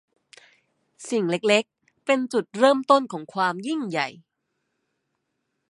[1.09, 4.07] สิ่งเล็ก ๆ เป็นจุดเริ่มต้นของความยิ่งใหญ่